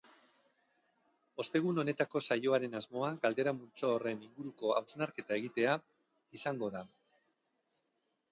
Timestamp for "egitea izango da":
5.41-6.83